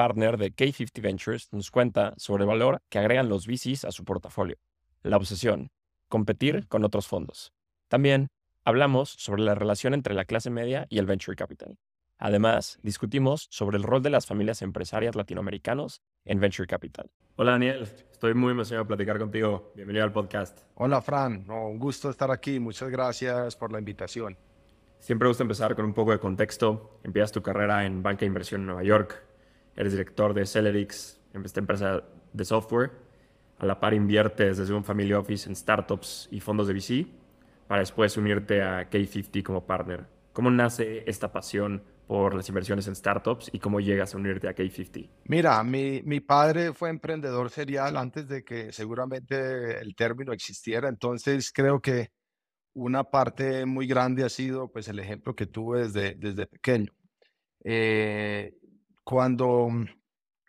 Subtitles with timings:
[0.00, 4.02] partner de K50 Ventures, nos cuenta sobre el valor que agregan los VCs a su
[4.02, 4.56] portafolio,
[5.02, 5.72] la obsesión,
[6.08, 7.52] competir con otros fondos.
[7.86, 8.28] También
[8.64, 11.76] hablamos sobre la relación entre la clase media y el venture capital.
[12.16, 17.10] Además, discutimos sobre el rol de las familias empresarias latinoamericanos en venture capital.
[17.36, 19.70] Hola Daniel, estoy muy emocionado de platicar contigo.
[19.76, 20.60] Bienvenido al podcast.
[20.76, 22.58] Hola Fran, un gusto estar aquí.
[22.58, 24.38] Muchas gracias por la invitación.
[24.98, 27.00] Siempre gusta empezar con un poco de contexto.
[27.04, 29.29] Empiezas tu carrera en banca de inversión en Nueva York,
[29.76, 32.02] eres director de Celerix, esta empresa
[32.32, 32.92] de software.
[33.58, 37.06] A la par inviertes desde un family office en startups y fondos de VC
[37.66, 40.06] para después unirte a K50 como partner.
[40.32, 44.54] ¿Cómo nace esta pasión por las inversiones en startups y cómo llegas a unirte a
[44.54, 45.08] K50?
[45.26, 51.52] Mira, mi, mi padre fue emprendedor serial antes de que seguramente el término existiera, entonces
[51.52, 52.10] creo que
[52.74, 56.92] una parte muy grande ha sido pues el ejemplo que tuve desde, desde pequeño.
[57.62, 58.54] Eh,
[59.10, 59.86] cuando, mm,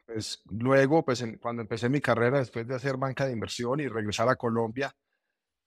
[0.06, 4.30] pues luego, pues cuando empecé mi carrera después de hacer banca de inversión y regresar
[4.30, 4.94] a Colombia,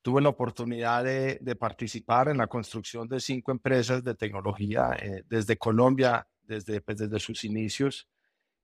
[0.03, 5.25] tuve la oportunidad de, de participar en la construcción de cinco empresas de tecnología eh,
[5.29, 8.09] desde Colombia, desde, pues, desde sus inicios,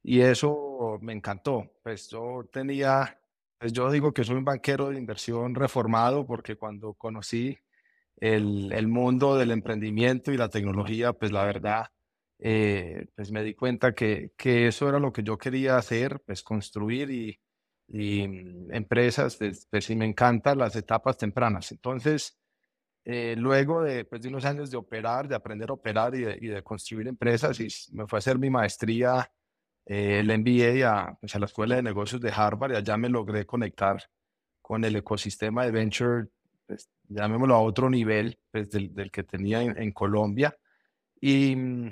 [0.02, 1.72] y eso me encantó.
[1.82, 3.20] Pues yo tenía,
[3.58, 7.58] pues yo digo que soy un banquero de inversión reformado porque cuando conocí
[8.18, 11.86] el, el mundo del emprendimiento y la tecnología, pues la verdad,
[12.40, 16.42] eh, pues me di cuenta que, que, eso era lo que yo quería hacer, pues
[16.42, 17.38] construir y,
[17.88, 21.70] y mm, empresas, pues, pues sí me encantan las etapas tempranas.
[21.72, 22.38] Entonces,
[23.04, 26.38] eh, luego de, pues, de unos años de operar, de aprender a operar y de,
[26.40, 29.30] y de construir empresas, y me fue a hacer mi maestría,
[29.86, 33.08] eh, el MBA a, pues, a la Escuela de Negocios de Harvard y allá me
[33.08, 34.02] logré conectar
[34.62, 36.28] con el ecosistema de venture,
[36.66, 40.56] pues, llamémoslo a otro nivel pues, del, del que tenía en, en Colombia.
[41.20, 41.90] Y, mm,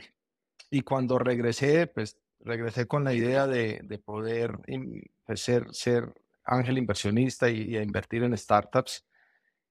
[0.71, 4.59] y cuando regresé, pues regresé con la idea de, de poder
[5.27, 6.13] pues, ser, ser
[6.45, 9.05] ángel inversionista y, y invertir en startups.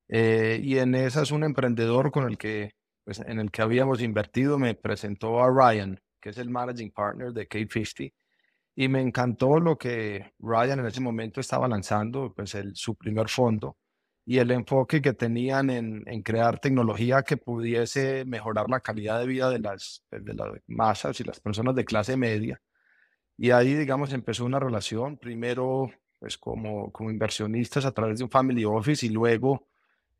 [0.09, 4.57] Eh, y en esas un emprendedor con el que, pues, en el que habíamos invertido
[4.57, 8.13] me presentó a Ryan, que es el managing partner de K50.
[8.75, 13.27] Y me encantó lo que Ryan en ese momento estaba lanzando, pues el, su primer
[13.27, 13.77] fondo
[14.29, 19.25] y el enfoque que tenían en, en, crear tecnología que pudiese mejorar la calidad de
[19.25, 22.61] vida de las, pues, de las masas y las personas de clase media.
[23.37, 25.89] Y ahí, digamos, empezó una relación, primero
[26.19, 29.67] pues como, como inversionistas a través de un family office y luego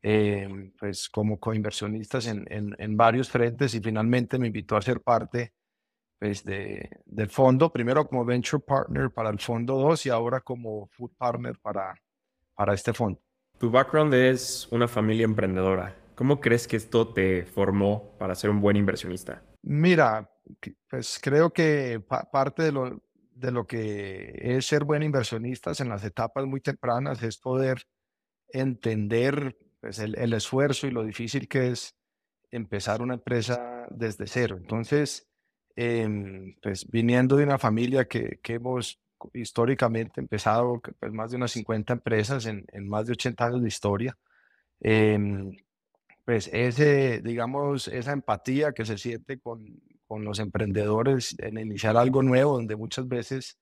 [0.02, 5.02] eh, pues como coinversionistas en, en, en, varios frentes y finalmente me invitó a ser
[5.02, 5.54] parte
[6.18, 10.88] pues de, del fondo, primero como venture partner para el fondo 2 y ahora como
[10.88, 11.94] food partner para,
[12.56, 13.27] para este fondo.
[13.60, 15.96] Tu background es una familia emprendedora.
[16.16, 19.44] ¿Cómo crees que esto te formó para ser un buen inversionista?
[19.64, 20.30] Mira,
[20.90, 25.90] pues creo que pa parte de lo, de lo que es ser buen inversionista en
[25.90, 27.84] las etapas muy tempranas es poder
[28.50, 31.96] entender pues, el, el, esfuerzo y lo difícil que es
[32.52, 34.58] empezar una empresa desde cero.
[34.60, 35.28] Entonces,
[35.76, 39.00] eh, pues viniendo de una familia que, que hemos
[39.34, 43.68] históricamente empezado pues, más de unas 50 empresas en, en, más de 80 años de
[43.68, 44.18] historia.
[44.82, 45.18] Eh,
[46.28, 52.22] pues ese, digamos, esa empatía que se siente con, con, los emprendedores en iniciar algo
[52.22, 53.58] nuevo, donde muchas veces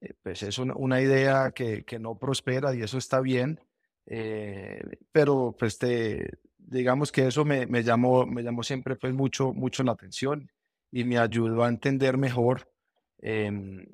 [0.00, 3.60] eh, pues es una, una idea que, que, no prospera y eso está bien,
[4.06, 4.82] eh,
[5.12, 9.84] pero pues te, digamos que eso me, me, llamó, me llamó siempre pues mucho, mucho
[9.84, 10.50] la atención
[10.90, 12.68] y me ayudó a entender mejor
[13.18, 13.86] em,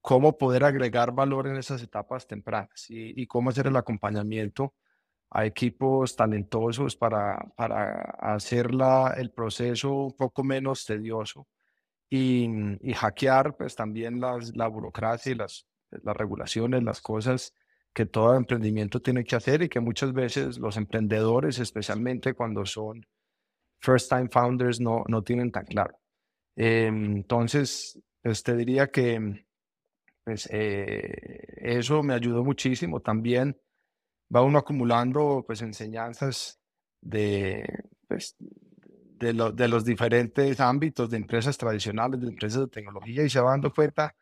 [0.00, 4.74] cómo poder agregar valor en esas etapas tempranas y, y, cómo hacer el acompañamiento
[5.30, 11.46] a equipos talentosos para, para hacer la, el proceso un poco menos tedioso
[12.08, 12.48] y,
[12.80, 17.54] y hackear pues también las, la burocracia y las, las regulaciones, las cosas
[17.92, 23.06] que todo emprendimiento tiene que hacer y que muchas veces los emprendedores, especialmente cuando son
[23.80, 25.98] first time founders, no, no tienen tan claro.
[26.56, 29.46] Eh, entonces, pues te diría que
[30.28, 33.00] pues eh, eso me ayudó muchísimo.
[33.00, 33.58] También
[34.34, 36.60] va uno acumulando pues enseñanzas
[37.00, 37.66] de,
[38.06, 43.30] pues, de, lo, de los diferentes ámbitos de empresas tradicionales, de empresas de tecnología y
[43.30, 44.14] se va dando cuenta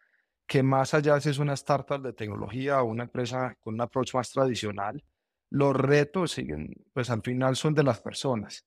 [0.47, 4.15] que más allá si es una startup de tecnología o una empresa con un approach
[4.15, 5.03] más tradicional,
[5.51, 8.65] los retos siguen, pues al final son de las personas.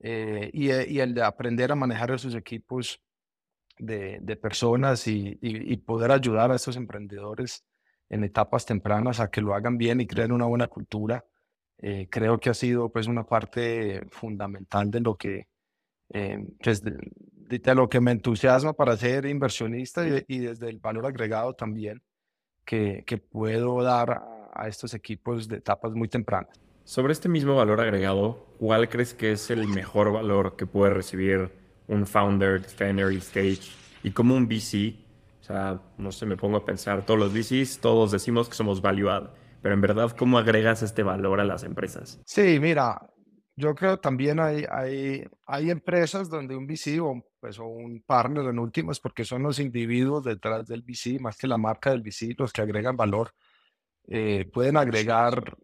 [0.00, 3.00] Eh, y, el de aprender a manejar esos equipos
[3.82, 7.64] de, personas y, poder ayudar a estos emprendedores
[8.08, 11.24] en etapas tempranas a que lo hagan bien y creen una buena cultura,
[11.78, 15.48] eh, creo que ha sido pues una parte fundamental de lo que,
[16.10, 21.54] eh, pues, de, lo que me entusiasma para ser inversionista y, desde el valor agregado
[21.54, 22.02] también
[22.64, 26.60] que, que puedo dar a, a estos equipos de etapas muy tempranas.
[26.84, 31.61] Sobre este mismo valor agregado, ¿cuál crees que es el mejor valor que puede recibir
[31.92, 33.70] un founder early stage
[34.02, 34.96] y como un VC?
[35.40, 38.80] O sea, no sé, me pongo a pensar, todos los VCs, todos decimos que somos
[38.80, 39.30] value add,
[39.60, 42.20] pero en verdad, ¿cómo agregas este valor a las empresas?
[42.24, 43.00] Sí, mira,
[43.56, 48.46] yo creo también hay, hay, hay empresas donde un VC o, pues, o un partner
[48.46, 52.34] en últimas, porque son los individuos detrás del VC, más que la marca del VC,
[52.38, 53.32] los que agregan valor.
[54.08, 55.56] Eh, pueden agregar,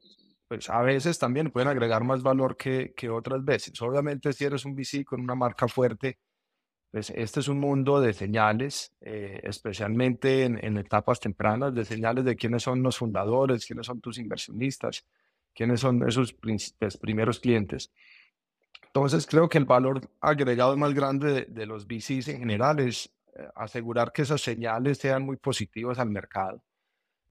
[0.48, 3.80] pues a veces también pueden agregar más valor que, que otras veces.
[3.82, 6.18] Obviamente si eres un VC con una marca fuerte,
[6.90, 12.24] pues este es un mundo de señales, eh, especialmente en, en, etapas tempranas, de señales
[12.24, 15.04] de quiénes son los fundadores, quiénes son tus inversionistas,
[15.54, 17.92] quiénes son esos pues, primeros clientes.
[18.86, 23.12] Entonces creo que el valor agregado más grande de, de los VCs en general es
[23.36, 26.62] eh, asegurar que esas señales sean muy positivas al mercado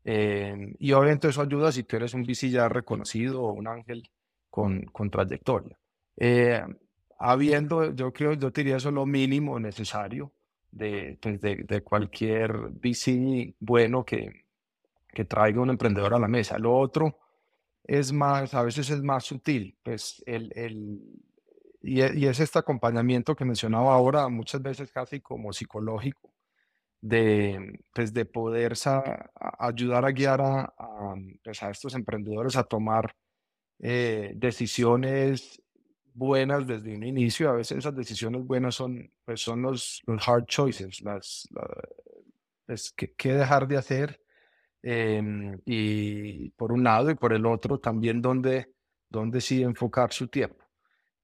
[0.10, 4.10] Em, y obviamente eso ayuda si tú eres un VC ya reconocido o un ángel
[4.50, 5.78] con, con trayectoria.
[6.16, 6.64] Eh,
[7.20, 10.32] habiendo, yo creo, yo diría eso lo mínimo necesario
[10.72, 14.46] de, pues, de, de, cualquier VC bueno que,
[15.10, 16.58] que traiga un emprendedor a la mesa.
[16.58, 17.20] Lo otro
[17.84, 21.02] es más, a veces es más sutil, pues el, el,
[21.82, 26.32] y, y es este acompañamiento que mencionaba ahora, muchas veces casi como psicológico,
[27.02, 28.74] de, pues de poder
[29.60, 30.74] ayudar a guiar a,
[31.44, 33.16] pues a, estos emprendedores a tomar
[33.80, 35.62] eh, decisiones
[36.14, 37.50] buenas desde un inicio.
[37.50, 41.48] A veces esas decisiones buenas son, pues son los, los hard choices, las,
[42.66, 44.22] pues, qué dejar de hacer.
[44.84, 48.72] Em, y por un lado y por el otro también dónde,
[49.10, 50.67] dónde sí enfocar su tiempo.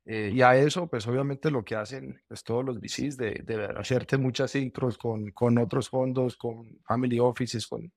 [0.05, 3.65] Eh, y a eso, pues obviamente lo que hacen pues, todos los VCs de, de
[3.77, 7.91] hacerte muchas intros con, con otros fondos, con family offices, con,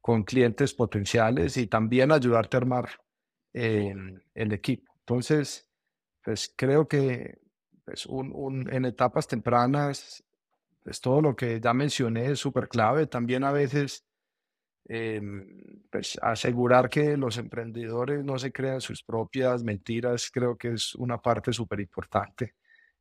[0.00, 2.88] con clientes potenciales y también ayudarte a armar
[3.54, 3.94] eh,
[4.34, 4.92] el equipo.
[5.00, 5.68] Entonces,
[6.24, 7.38] pues creo que
[7.84, 10.24] pues, un, un, en etapas tempranas,
[10.82, 13.06] pues todo lo que ya mencioné es súper clave.
[13.06, 14.04] También a veces
[14.88, 15.44] Em,
[15.90, 21.18] pues asegurar que los emprendedores no se crean sus propias mentiras, creo que es una
[21.18, 22.54] parte súper importante.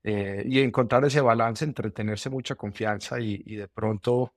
[0.04, 4.34] Eh, y encontrar ese balance entre tenerse mucha confianza y, y de pronto,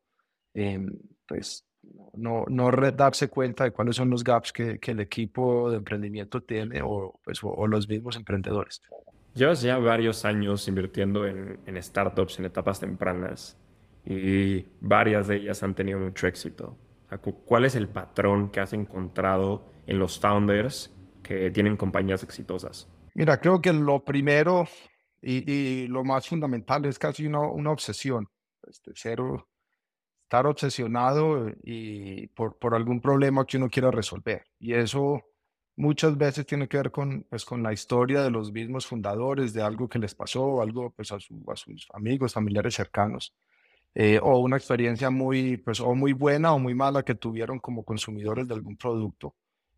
[0.55, 0.79] eh,
[1.27, 1.65] pues,
[2.15, 6.43] no, no darse cuenta de cuáles son los gaps que, que el equipo de emprendimiento
[6.43, 8.83] tiene o, pues, o, los mismos emprendedores.
[9.35, 13.57] Llevas ya varios años invirtiendo en, en startups en etapas tempranas
[14.05, 16.77] y varias de ellas han tenido mucho éxito.
[17.45, 22.89] ¿Cuál es el patrón que has encontrado en los founders que tienen compañías exitosas?
[23.15, 24.67] Mira, creo que lo primero
[25.21, 28.29] y, lo más fundamental es casi una, una obsesión.
[28.67, 29.49] Este, cero,
[30.25, 34.45] estar obsesionado y por, por algún problema que uno quiera resolver.
[34.59, 35.23] Y eso
[35.75, 39.63] muchas veces tiene que ver con, pues, con la historia de los mismos fundadores, de
[39.63, 43.35] algo que les pasó, algo pues, a, a sus amigos, familiares cercanos.
[43.95, 47.85] Eh, o una experiencia muy, pues, o muy buena o muy mala que tuvieron como
[47.85, 49.35] consumidores de algún producto.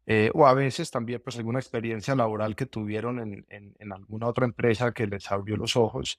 [0.07, 4.45] Eh, o a veces también pues alguna experiencia laboral que tuvieron en, en, alguna otra
[4.45, 6.19] empresa que les abrió los ojos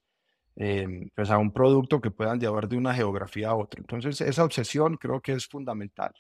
[0.56, 3.82] eh, pues a un producto que puedan llevar de una geografía a otra.
[3.82, 6.14] Entonces esa obsesión creo que es fundamental.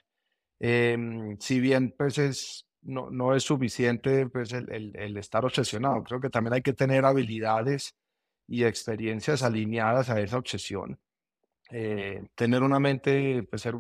[0.60, 6.04] Em, si bien pues es, no, no es suficiente pues el, el, el, estar obsesionado,
[6.04, 7.96] creo que también hay que tener habilidades
[8.48, 11.00] y experiencias alineadas a esa obsesión.
[11.74, 13.76] Eh, tener una mente, pues ser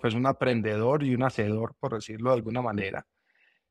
[0.00, 3.06] pues un aprendedor y un hacedor, por decirlo de alguna manera.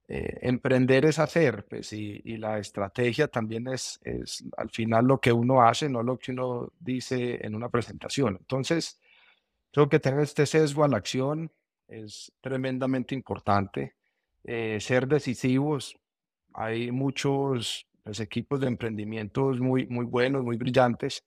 [0.10, 5.20] Eh, emprender es hacer, pues, y, y, la estrategia también es, es al final lo
[5.20, 8.38] que uno hace, no lo que uno dice en una presentación.
[8.39, 9.00] Entonces,
[9.72, 11.51] creo que tener este sesgo a la acción
[11.88, 13.96] es tremendamente importante.
[14.44, 15.98] Eh, ser decisivos,
[16.54, 21.25] hay muchos pues, equipos de emprendimientos muy, muy buenos, muy brillantes,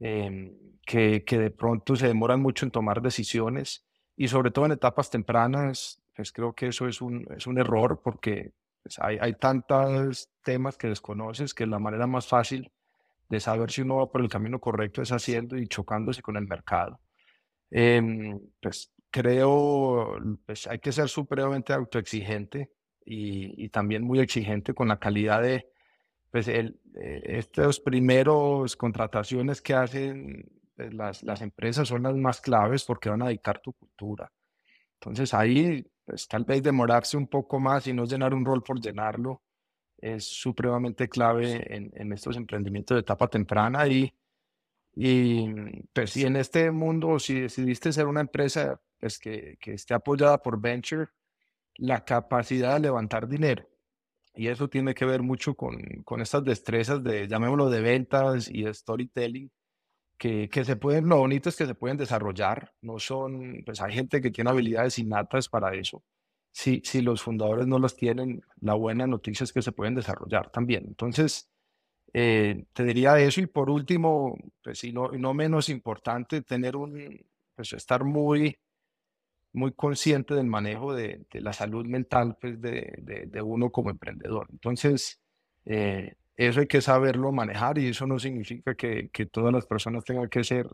[0.00, 3.84] Em, que, que, de pronto se demoran mucho en tomar decisiones
[4.16, 8.00] y sobre todo en etapas tempranas, pues creo que eso es un, es un error
[8.02, 8.52] porque
[8.82, 12.70] pues hay, hay tantos temas que desconoces que la manera más fácil
[13.28, 16.46] de saber si uno va por el camino correcto es haciendo y chocándose con el
[16.46, 17.00] mercado.
[17.70, 22.70] Em, pues creo, pues hay que ser supremamente autoexigente
[23.04, 25.68] y, y también muy exigente con la calidad de,
[26.30, 32.40] pues el, eh, estos primeros contrataciones que hacen pues, las, las empresas son las más
[32.40, 34.30] claves porque van a dictar tu cultura.
[34.94, 38.80] Entonces ahí, pues tal vez demorarse un poco más y no llenar un rol por
[38.80, 39.42] llenarlo
[39.98, 44.14] es supremamente clave en, en estos emprendimientos de etapa temprana y,
[44.94, 45.46] y
[45.92, 50.40] pues si en este mundo, si decidiste ser una empresa pues, que, que esté apoyada
[50.40, 51.08] por venture,
[51.76, 53.68] la capacidad de levantar dinero.
[54.34, 58.62] Y eso tiene que ver mucho con, con estas destrezas de, llamémoslo, de ventas y
[58.62, 59.50] de storytelling,
[60.18, 63.94] que, que se pueden, lo bonito es que se pueden desarrollar, no son, pues hay
[63.94, 66.02] gente que tiene habilidades innatas para eso.
[66.52, 70.50] Si, si los fundadores no las tienen, la buena noticia es que se pueden desarrollar
[70.50, 70.84] también.
[70.88, 71.48] Entonces,
[72.12, 76.74] eh, te diría eso y por último, pues y no, y no menos importante, tener
[76.76, 77.20] un,
[77.54, 78.58] pues estar muy,
[79.52, 83.90] muy consciente del manejo de, de la salud mental pues de, de, de, uno como
[83.90, 84.46] emprendedor.
[84.50, 85.20] Entonces,
[85.64, 90.04] eh, eso hay que saberlo manejar y eso no significa que, que todas las personas
[90.04, 90.68] tengan que ser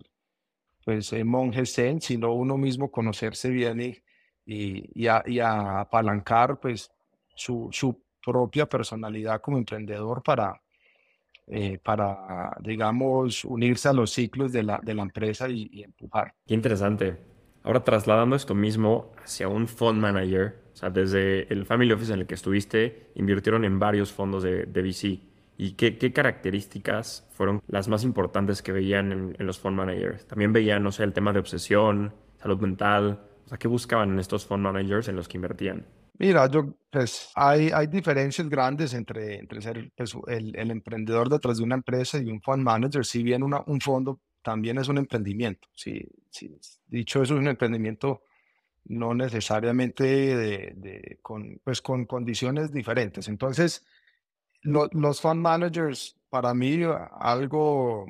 [0.85, 3.97] pues eh, monjes zen, sino uno mismo conocerse bien y,
[4.45, 6.91] y, y, a, y a apalancar pues
[7.35, 10.61] su, su propia personalidad como emprendedor para,
[11.47, 16.35] eh, para, digamos, unirse a los ciclos de la, de la empresa y, y, empujar.
[16.47, 17.34] Qué interesante.
[17.65, 22.21] Ahora trasladando esto mismo hacia un fund manager, o sea, desde el family office en
[22.21, 25.19] el que estuviste, invirtieron en varios fondos de, VC.
[25.57, 30.27] ¿Y qué, características fueron las más importantes que veían en, los fund managers?
[30.27, 33.21] También veían, no sé, el tema de obsesión, salud mental.
[33.47, 35.87] O sea, ¿qué buscaban en estos fund managers en los que invertían?
[36.19, 41.65] Mira, yo, pues hay, hay diferencias grandes entre, entre ser pues, el, emprendedor detrás de
[41.65, 43.07] una empresa y un fund manager.
[43.07, 45.69] Si bien un fondo también es un emprendimiento.
[45.75, 48.23] Si, si, dicho eso, es un emprendimiento
[48.87, 53.29] no necesariamente de, de, con, pues, con condiciones diferentes.
[53.29, 53.87] Entonces,
[54.63, 56.81] lo, los fund managers, para mí,
[57.21, 58.07] algo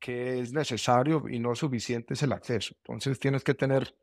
[0.00, 2.74] que es necesario y no suficiente es el acceso.
[2.78, 3.94] Entonces, tienes que tener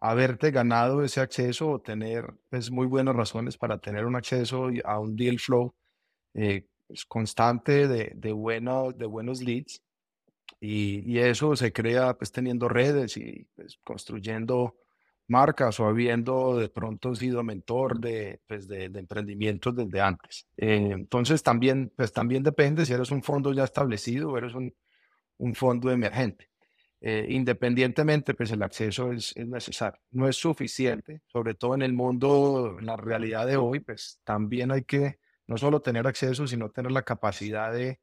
[0.00, 5.00] haberte ganado ese acceso o tener pues, muy buenas razones para tener un acceso a
[5.00, 5.74] un deal flow
[6.34, 9.82] eh, pues, constante de, de, bueno, de buenos leads.
[10.60, 14.76] Y, eso se crea pues teniendo redes y pues, construyendo
[15.28, 20.46] marcas o habiendo de pronto sido mentor de, pues, de, de emprendimientos desde antes.
[20.56, 24.74] Eh, entonces también, pues también depende si eres un fondo ya establecido o eres un,
[25.38, 26.50] un fondo emergente.
[27.00, 30.00] Eh, independientemente, pues el acceso es, es, necesario.
[30.10, 34.72] No es suficiente, sobre todo en el mundo, en la realidad de hoy, pues también
[34.72, 38.00] hay que no solo tener acceso, sino tener la capacidad de,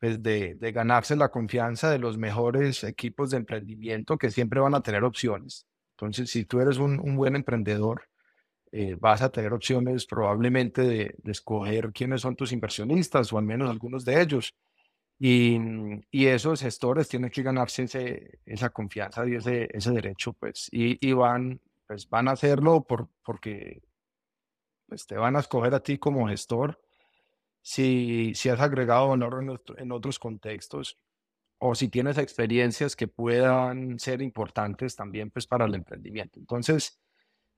[0.00, 4.74] pues, de, de ganarse la confianza de los mejores equipos de emprendimiento que siempre van
[4.74, 5.66] a tener opciones.
[5.96, 8.04] Entonces, si tú eres un, un buen emprendedor,
[8.72, 13.44] eh, vas a tener opciones probablemente de, de escoger quiénes son tus inversionistas o al
[13.44, 14.54] menos algunos de ellos
[15.18, 20.32] y, mm, y, esos gestores tienen que ganarse ese, esa confianza y ese, ese derecho,
[20.34, 23.82] pues, y, y, van, pues, van a hacerlo por, porque
[24.86, 26.80] pues, te van a escoger a ti como gestor
[27.62, 30.98] si, si has agregado valor en, en otros contextos
[31.58, 36.38] o si tienes experiencias que puedan ser importantes también pues, para el emprendimiento.
[36.38, 37.00] Entonces,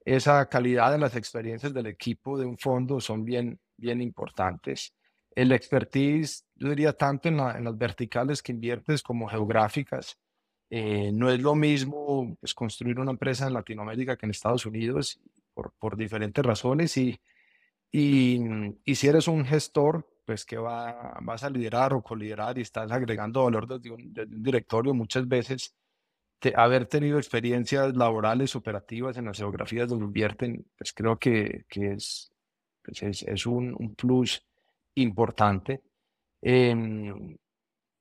[0.04, 4.94] esa calidad de las experiencias del equipo de un fondo son bien, bien importantes
[5.34, 10.18] el expertise, yo diría tanto en, la, en las verticales que inviertes como geográficas.
[10.70, 15.20] Eh, no es lo mismo pues, construir una empresa en Latinoamérica que en Estados Unidos
[15.54, 17.20] por, por diferentes razones y,
[17.92, 18.40] y,
[18.84, 22.90] y, si eres un gestor pues que va, vas a liderar o coliderar y estás
[22.92, 25.74] agregando valor desde un, desde un directorio muchas veces
[26.38, 31.92] te, haber tenido experiencias laborales operativas en las geografías donde invierten pues creo que, que
[31.92, 32.32] es,
[32.82, 34.44] pues es, es un, un plus
[34.94, 35.82] importante.
[36.42, 37.36] Eh,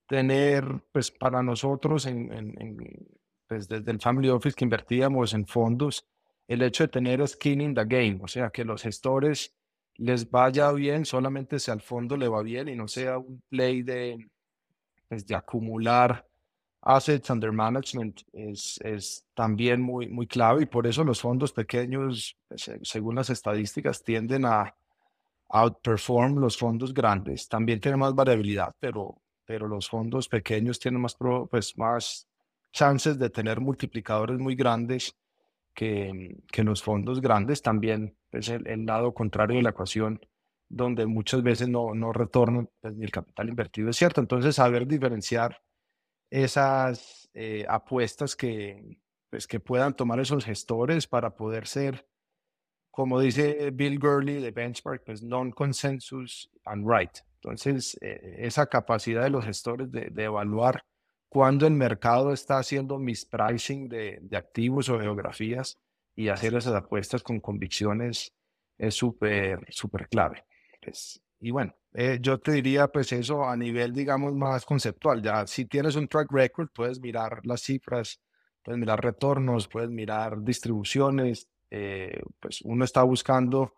[0.08, 3.08] tener, pues para nosotros, en, en, en,
[3.48, 6.08] pues desde el Family Office que invertíamos en fondos,
[6.48, 9.56] el hecho de tener skin in the game, o sea, que los gestores
[10.00, 13.84] les vaya bien solamente si al fondo le va bien y no sea un play
[13.84, 14.30] de,
[15.08, 16.26] pues, de acumular
[16.82, 22.38] assets under management es, es también muy, muy clave y por eso los fondos pequeños,
[22.48, 24.74] pues, según las estadísticas, tienden a,
[25.52, 27.48] outperform los fondos grandes.
[27.48, 31.18] También tiene más variabilidad, pero, pero los fondos pequeños tienen más,
[31.50, 32.28] pues, más
[32.72, 35.16] chances de tener multiplicadores muy grandes
[35.80, 37.62] que, que los fondos grandes.
[37.62, 40.20] También es el, lado contrario de la ecuación,
[40.68, 43.90] donde muchas veces no, no retornan pues, ni el capital invertido.
[43.90, 45.62] Es cierto, entonces saber diferenciar
[46.30, 52.06] esas eh, apuestas que, pues, que puedan tomar esos gestores para poder ser,
[52.92, 57.20] como dice Bill Gurley de Benchmark, pues non-consensus and right.
[57.36, 60.84] Entonces, eh, esa capacidad de los gestores de, evaluar
[61.30, 65.80] cuándo el mercado está haciendo mispricing de, de activos o geografías
[66.16, 68.34] y hacer esas apuestas con convicciones
[68.78, 70.44] es súper, súper clave.
[70.82, 75.22] Pues, y bueno, eh, yo te diría pues eso a nivel, digamos, más conceptual.
[75.22, 78.20] Ya si tienes un track record, puedes mirar las cifras,
[78.64, 81.48] puedes mirar retornos, puedes mirar distribuciones.
[81.72, 83.76] Eh, pues uno está buscando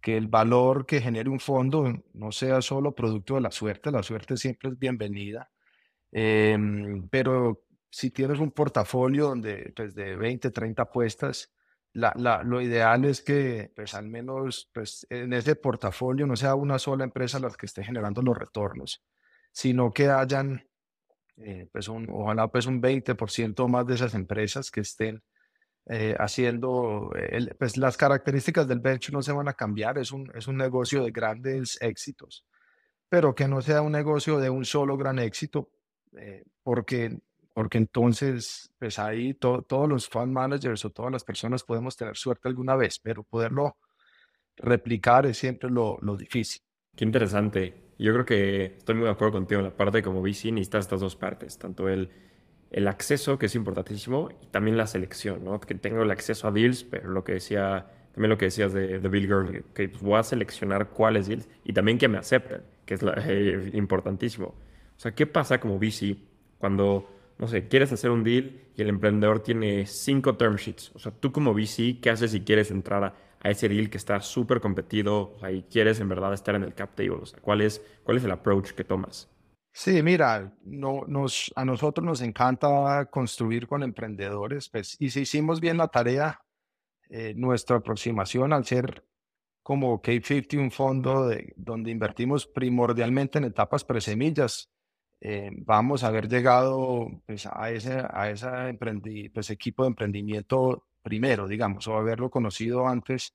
[0.00, 4.02] que el valor que genere un fondo no sea solo producto de la suerte, la
[4.02, 5.50] suerte siempre es bienvenida,
[6.14, 11.52] em, pero si tienes un portafolio donde, pues, de 20, 30 apuestas,
[11.94, 16.78] la, lo ideal es que pues al menos pues, en ese portafolio no sea una
[16.78, 19.04] sola empresa la que esté generando los retornos,
[19.52, 20.66] sino que hayan
[21.36, 25.22] eh, pues un, ojalá pues un 20% más de esas empresas que estén
[25.90, 27.10] eh, haciendo,
[27.58, 31.04] pues las características del venture no se van a cambiar, es un, es un negocio
[31.04, 32.46] de grandes éxitos,
[33.08, 35.70] pero que no sea un negocio de un solo gran éxito,
[36.18, 37.18] eh, porque
[37.54, 42.48] porque entonces, pues ahí todos los fund managers o todas las personas podemos tener suerte
[42.48, 43.76] alguna vez, pero poderlo
[44.56, 46.60] replicar es siempre lo, lo difícil.
[46.96, 47.92] Qué interesante.
[47.96, 50.86] Yo creo que estoy muy de acuerdo contigo en la parte de como VC necesitas
[50.86, 52.10] estas dos partes, tanto el,
[52.72, 55.60] el acceso, que es importantísimo, y también la selección, ¿no?
[55.60, 58.98] Que tengo el acceso a deals, pero lo que decía, también lo que decías de,
[58.98, 62.62] de Bill Gurley, que pues voy a seleccionar cuáles deals y también que me acepten,
[62.84, 64.56] que es eh, importantísimo.
[64.96, 66.16] O sea, ¿qué pasa como VC
[66.58, 67.08] cuando
[67.38, 70.92] no sé, quieres hacer un deal y el emprendedor tiene cinco term sheets.
[70.94, 74.20] O sea, tú como VC, ¿qué haces si quieres entrar a, ese deal que está
[74.20, 77.18] súper competido y quieres en verdad estar en el cap table?
[77.22, 79.28] O sea, ¿cuál es, cuál es el approach que tomas?
[79.70, 85.60] Sí, mira, no, nos, a nosotros nos encanta construir con emprendedores, pues, y si hicimos
[85.60, 86.40] bien la tarea,
[87.10, 89.04] eh, nuestra aproximación al ser
[89.62, 94.70] como K50, un fondo de, donde invertimos primordialmente en etapas presemillas,
[95.26, 98.78] eh, vamos a haber llegado pues, a ese, a ese
[99.32, 103.34] pues, equipo de emprendimiento primero, digamos, o haberlo conocido antes,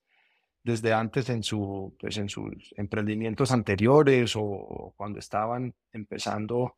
[0.63, 6.78] desde antes en, su, pues, en sus emprendimientos anteriores o cuando estaban empezando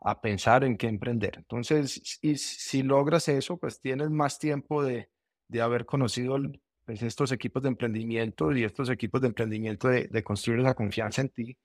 [0.00, 1.38] a pensar en qué emprender.
[1.38, 5.08] Entonces, y, si logras eso, pues tienes más tiempo de,
[5.48, 6.36] de haber conocido
[6.84, 11.22] pues, estos equipos de emprendimiento y estos equipos de emprendimiento de, de construir esa confianza
[11.22, 11.58] en ti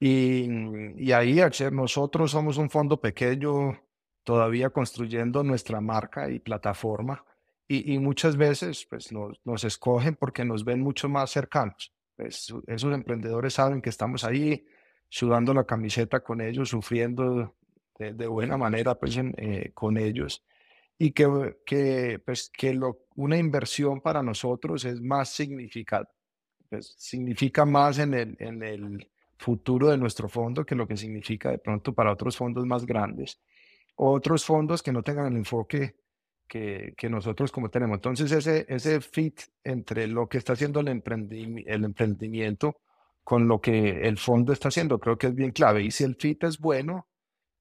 [0.00, 0.46] y,
[0.96, 1.40] y ahí,
[1.72, 3.80] nosotros somos un fondo pequeño,
[4.22, 7.24] todavía construyendo nuestra marca y plataforma,
[7.66, 11.92] y, y muchas veces pues, nos, nos, escogen porque nos ven mucho más cercanos.
[12.16, 14.66] Pues, esos emprendedores saben que estamos ahí
[15.08, 17.54] sudando la camiseta con ellos, sufriendo
[17.98, 20.44] de, de buena manera pues, eh, con ellos,
[20.98, 26.12] y que, que, pues, que lo, una inversión para nosotros es más significativa,
[26.68, 29.08] pues, significa más en el, en el
[29.38, 33.40] futuro de nuestro fondo que lo que significa de pronto para otros fondos más grandes,
[33.94, 35.96] otros fondos que no tengan el enfoque
[36.48, 37.96] que, que nosotros como tenemos.
[37.96, 42.80] Entonces ese, ese fit entre lo que está haciendo el, el emprendimiento
[43.22, 45.82] con lo que el fondo está haciendo creo que es bien clave.
[45.82, 47.06] Y si el fit es bueno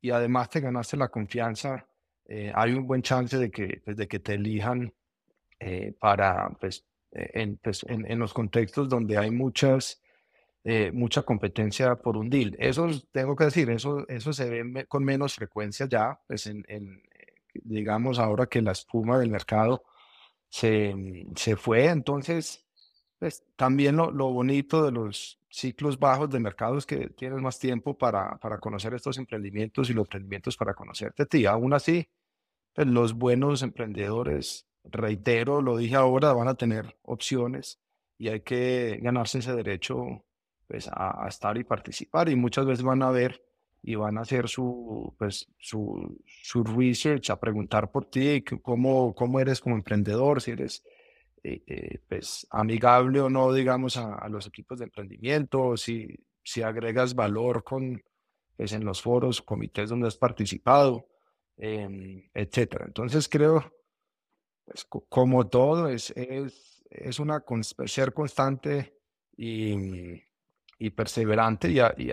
[0.02, 1.88] y además te ganaste la confianza,
[2.26, 4.94] eh, hay un buen chance de que, pues, de que te elijan
[5.60, 10.02] eh, para, pues, eh, en, pues, en, en, los contextos donde hay muchas
[10.63, 12.56] eh, mucha competencia por un deal.
[12.60, 17.02] Eso tengo que decir, eso, eso se ve con menos frecuencia ya, pues en, en,
[17.54, 19.84] digamos ahora que la espuma del mercado
[20.50, 22.65] se, se fue, entonces
[23.20, 27.60] pues, también lo, lo, bonito de los ciclos bajos de mercado es que tienes más
[27.60, 31.46] tiempo para, para conocer estos emprendimientos y los emprendimientos para conocerte a ti.
[31.46, 32.10] Aún así,
[32.74, 37.80] pues, los buenos emprendedores, reitero, lo dije ahora, van a tener opciones
[38.20, 40.26] y hay que ganarse ese derecho
[40.67, 43.43] pues, a, estar y participar y muchas veces van a ver
[43.82, 49.39] y van a hacer su, pues, su, su research, a preguntar por ti, cómo, cómo
[49.39, 50.84] eres como emprendedor, si eres
[51.43, 56.08] eh, eh, pues, amigable o no, digamos, a, los equipos de emprendimiento, si,
[56.43, 58.03] si agregas valor con,
[58.58, 61.08] pues, en los foros, comités donde has participado,
[61.58, 62.86] eh, etcétera.
[62.88, 63.71] Entonces creo,
[64.65, 67.43] pues, como todo, es, es, es una
[67.86, 68.97] ser constante
[69.38, 70.23] y,
[70.80, 72.12] y perseverante y, y,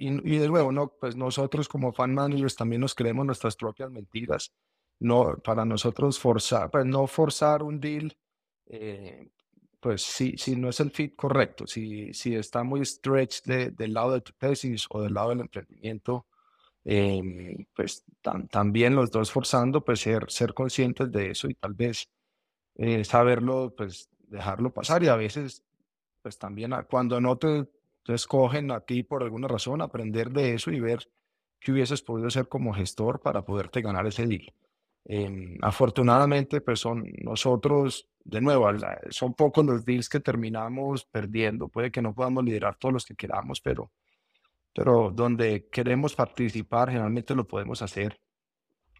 [0.00, 4.52] y, de nuevo, no, pues nosotros como fan managers también nos creemos nuestras propias mentiras.
[4.98, 8.16] No, para nosotros forzar, pues no forzar un deal,
[8.66, 9.30] eh,
[9.80, 13.94] pues si, si no es el fit correcto, si, si está muy stretch de, del
[13.94, 16.26] lado de tu tesis o del lado del emprendimiento,
[16.84, 18.04] em, pues
[18.50, 22.10] también los dos forzando, pues ser, ser conscientes de eso y tal vez
[22.76, 25.64] eh, saberlo, pues dejarlo pasar y a veces,
[26.22, 27.66] pues también cuando no te,
[28.04, 31.08] te escogen a ti por alguna razón, aprender de eso y ver
[31.60, 34.52] qué hubieses podido hacer como gestor para poderte ganar ese deal.
[35.04, 38.68] Em, afortunadamente, pues son nosotros, de nuevo,
[39.10, 41.68] son pocos los deals que terminamos perdiendo.
[41.68, 43.90] Puede que no podamos liderar todos los que queramos, pero,
[44.74, 48.20] pero donde queremos participar, generalmente lo podemos hacer,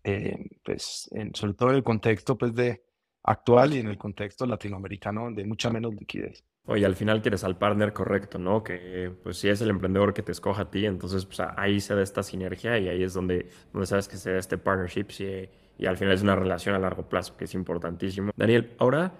[0.05, 2.83] eh, pues, en, sobre todo en el contexto pues, de
[3.23, 6.45] actual y en el contexto latinoamericano, donde hay mucha menos liquidez.
[6.67, 8.63] Oye, al final quieres al partner correcto, ¿no?
[8.63, 11.95] Que pues si es el emprendedor que te escoja a ti, entonces pues, ahí se
[11.95, 15.07] da esta sinergia y ahí es donde, donde sabes que se da este partnership
[15.79, 18.31] y al final es una relación a largo plazo, que es importantísimo.
[18.37, 19.13] Daniel, ahora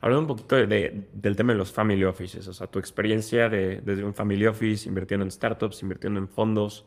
[0.00, 3.80] hablando un poquito de, del tema de los family offices, o sea, tu experiencia de,
[3.80, 6.84] desde un family office, invirtiendo en startups, invirtiendo en fondos,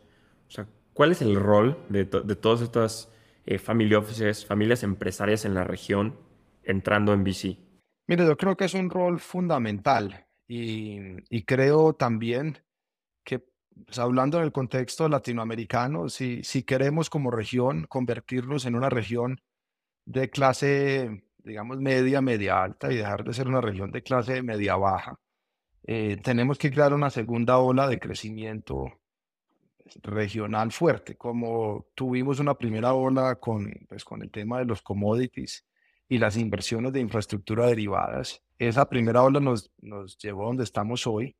[0.48, 3.12] o sea, ¿cuál es el rol de, de todas estas
[3.46, 6.16] eh, family offices, familias empresarias en la región
[6.64, 7.58] entrando en VC?
[8.12, 10.98] Mire, yo creo que es un rol fundamental y,
[11.30, 12.62] y creo también
[13.24, 13.40] que
[13.86, 19.40] pues, hablando en el contexto latinoamericano, si, si queremos como región convertirnos en una región
[20.04, 24.76] de clase, digamos, media, media alta y dejar de ser una región de clase media
[24.76, 25.18] baja,
[25.84, 28.92] eh, tenemos que crear una segunda ola de crecimiento
[30.04, 35.66] regional fuerte, como tuvimos una primera ola con, pues, con el tema de los commodities
[36.12, 38.44] y las inversiones de infraestructura derivadas.
[38.60, 41.38] Esa primera ola nos, nos llevó a donde estamos hoy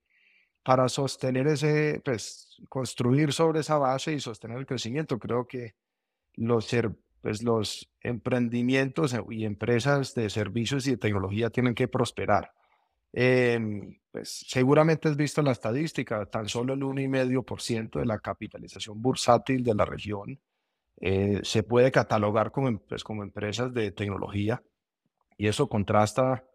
[0.64, 5.20] para sostener ese, pues, construir sobre esa base y sostener el crecimiento.
[5.20, 5.76] Creo que
[6.36, 6.70] los,
[7.20, 12.54] pues, los emprendimientos y empresas de servicios y de tecnología tienen que prosperar.
[13.12, 19.66] Em, pues seguramente has visto la estadística, tan solo el 1,5% de la capitalización bursátil
[19.66, 20.40] de la región
[21.00, 24.62] eh, se puede catalogar como, em, pues, como empresas de tecnología
[25.38, 26.46] y eso contrasta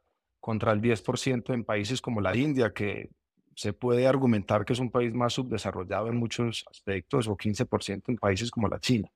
[0.40, 3.10] contra el 10% en países como la India, que
[3.56, 8.18] se puede argumentar que es un país más subdesarrollado en muchos aspectos, o 15% en
[8.18, 9.10] países como la China,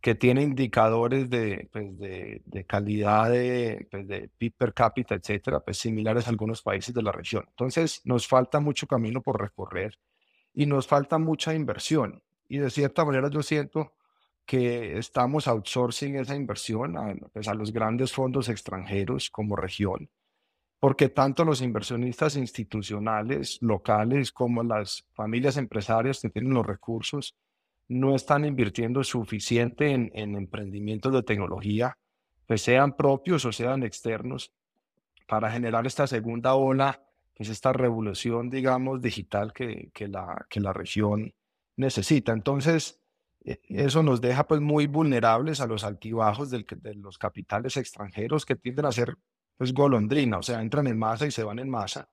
[0.00, 4.06] que tiene indicadores de, pues calidad de, pues
[4.38, 7.44] PIB per cápita, etcétera, pues similares a algunos países de la región.
[7.48, 9.98] Entonces, nos falta mucho camino por recorrer
[10.54, 12.22] y nos falta mucha inversión.
[12.48, 13.92] Y de cierta manera yo siento
[14.46, 20.08] que estamos outsourcing esa inversión a, pues a los grandes fondos extranjeros como región
[20.84, 27.34] porque tanto los inversionistas institucionales, locales, como las familias empresarias que tienen los recursos,
[27.88, 31.96] no están invirtiendo suficiente en, emprendimientos de tecnología,
[32.46, 34.52] pues sean propios o sean externos,
[35.26, 37.02] para generar esta segunda ola,
[37.34, 41.32] pues esta revolución, digamos, digital que, la, que la región
[41.76, 42.32] necesita.
[42.34, 43.00] Entonces,
[43.44, 46.64] eso nos deja pues muy vulnerables a los altibajos de
[46.96, 49.16] los capitales extranjeros que tienden a ser
[49.56, 52.08] pues golondrina, o sea, entran en masa y se van en masa,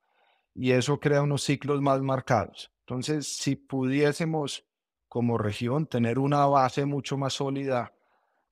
[0.54, 2.72] y eso crea unos ciclos más marcados.
[2.82, 4.66] Entonces, si pudiésemos
[5.08, 7.94] como región tener una base mucho más sólida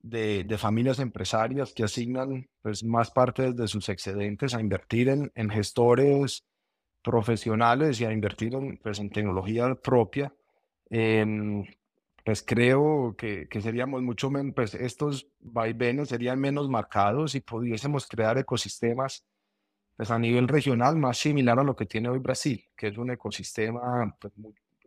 [0.02, 6.46] de, familias empresarias que asignan pues, más parte de sus excedentes a invertir en, gestores
[7.04, 10.34] profesionales y a invertir en, pues, en tecnología propia,
[10.90, 11.66] em,
[12.30, 18.06] pues creo que, que seríamos mucho menos, pues estos vaivenes serían menos marcados y pudiésemos
[18.06, 19.26] crear ecosistemas
[19.98, 23.10] pues a nivel regional más similar a lo que tiene hoy Brasil, que es un
[23.10, 24.32] ecosistema pues,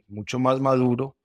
[0.06, 1.16] mucho más maduro,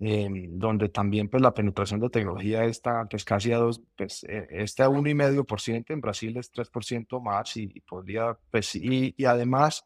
[0.00, 4.48] em, donde también pues la penetración de tecnología está pues casi a dos, pues e,
[4.50, 8.36] este a uno y medio por ciento, en Brasil es 3% más y, y podría,
[8.50, 9.84] pues y, y además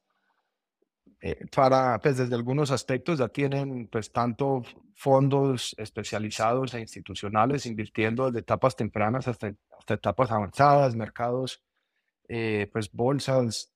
[1.26, 4.62] eh, para, pues desde algunos aspectos ya tienen pues tanto
[4.94, 11.64] fondos especializados e institucionales invirtiendo desde etapas tempranas hasta, hasta etapas avanzadas, mercados,
[12.28, 13.72] eh, pues bolsas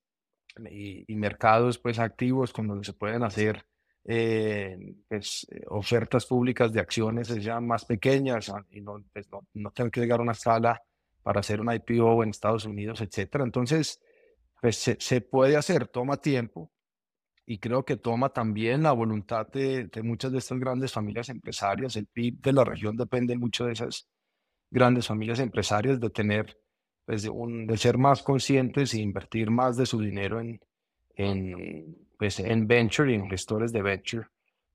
[0.71, 3.65] y, mercados pues activos con donde se pueden hacer
[4.05, 4.77] eh,
[5.09, 9.91] pues, ofertas públicas de acciones ya más pequeñas ah, y no, pues, no, no tener
[9.91, 10.83] que llegar a una sala
[11.23, 13.43] para hacer un IPO en Estados Unidos, etcétera.
[13.43, 14.03] Entonces,
[14.61, 16.71] pues se, se puede hacer, toma tiempo,
[17.51, 21.97] y creo que toma también la voluntad de, muchas de estas grandes familias empresarias.
[21.97, 24.07] El PIB de la región depende mucho de esas
[24.71, 26.59] grandes familias empresarias, de tener,
[27.07, 30.61] pues, de, un, de ser más conscientes e invertir más de su dinero en,
[31.15, 34.27] en, pues, en venture y en gestores de venture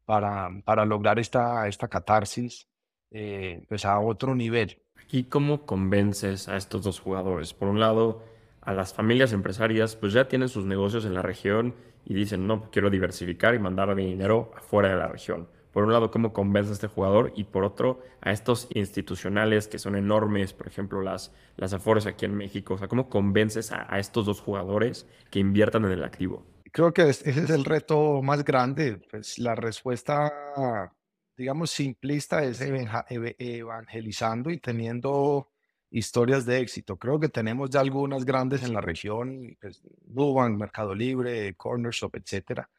[0.03, 2.67] para, para lograr esta, esta catarsis
[3.11, 4.81] eh, pues, a otro nivel.
[5.11, 7.53] ¿Y cómo convences a estos dos jugadores?
[7.53, 8.23] Por un lado,
[8.65, 12.69] a las familias empresarias, pues ya tienen sus negocios en la región y dicen, no,
[12.71, 15.47] quiero diversificar y mandar dinero afuera de la región.
[15.71, 19.79] por un lado, cómo convence a este jugador y por otro, a estos institucionales que
[19.79, 22.75] son enormes, por ejemplo, las, las Afores aquí en México.
[22.75, 26.45] O sea, cómo convences a, estos dos jugadores que inviertan en el activo.
[26.71, 29.01] Creo que ese es el reto más grande.
[29.09, 30.93] Pues la respuesta,
[31.35, 35.52] digamos, simplista es evangelizando y teniendo
[35.93, 36.97] historias de éxito.
[36.97, 42.13] Creo que tenemos ya algunas grandes en la región, pues, Nubank, Mercado Libre, Corner Shop,
[42.15, 42.69] etcétera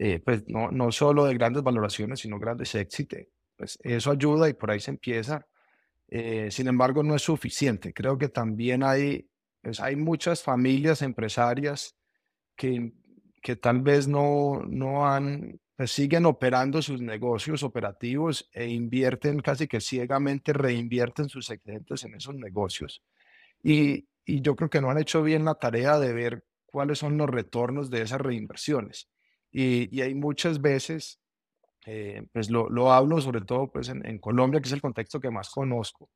[0.00, 3.20] eh, pues no, no solo de grandes valoraciones, sino grandes éxitos.
[3.56, 5.44] Pues eso ayuda y por ahí se empieza.
[6.08, 7.92] Eh, sin embargo, no es suficiente.
[7.92, 9.28] Creo que también hay,
[9.60, 11.96] pues hay muchas familias empresarias
[12.54, 12.92] que,
[13.42, 19.68] que tal vez no, no han, pues siguen operando sus negocios operativos e invierten casi
[19.68, 23.00] que ciegamente, reinvierten sus excedentes en esos negocios.
[23.62, 27.16] Y, y yo creo que no han hecho bien la tarea de ver cuáles son
[27.16, 29.08] los retornos de esas reinversiones.
[29.52, 31.20] Y, hay muchas veces,
[31.86, 35.30] eh, pues lo, lo, hablo sobre todo pues en, Colombia, que es el contexto que
[35.30, 36.10] más conozco,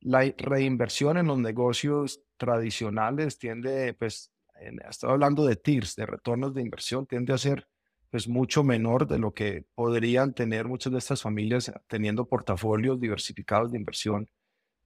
[0.00, 6.54] la reinversión en los negocios tradicionales tiende, pues, en, estoy hablando de TIRS, de retornos
[6.54, 7.68] de inversión, tiende a ser
[8.14, 13.72] pues mucho menor de lo que podrían tener muchas de estas familias teniendo portafolios diversificados
[13.72, 14.30] de inversión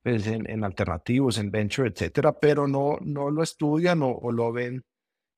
[0.02, 4.50] pues, en, en alternativos, en venture, etcétera, pero no, no lo estudian o, o lo
[4.50, 4.82] ven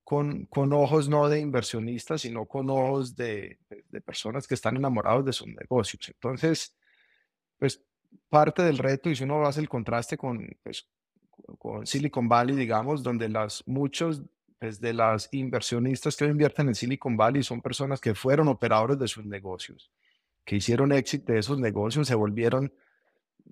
[0.05, 5.25] con, con ojos no de inversionistas, sino con ojos de, de, personas que están enamorados
[5.25, 6.11] de sus negocios.
[6.11, 6.77] Entonces,
[7.59, 7.83] pues
[8.29, 10.89] parte del reto, y si uno hace el contraste con, pues,
[11.59, 14.23] con Silicon Valley, digamos, donde las, muchos
[14.61, 19.09] pues, de las inversionistas que invierten en Silicon Valley son personas que fueron operadores de
[19.09, 19.91] sus negocios,
[20.45, 22.73] que hicieron éxito de esos negocios, se volvieron,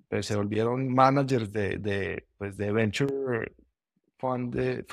[0.07, 3.53] pues, se volvieron managers de, de, pues, de venture
[4.19, 4.85] fund de,